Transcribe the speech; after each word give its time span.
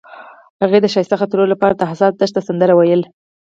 هغې 0.63 0.79
د 0.81 0.87
ښایسته 0.93 1.15
خاطرو 1.21 1.51
لپاره 1.53 1.73
د 1.75 1.81
حساس 1.91 2.13
دښته 2.15 2.41
سندره 2.47 2.73
ویله. 2.75 3.07